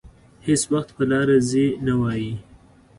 هېڅ 0.45 0.61
وخت 0.73 0.89
په 0.97 1.03
لاره 1.11 1.37
ځي 1.49 1.65
نه 1.85 1.93
وايي. 2.01 2.33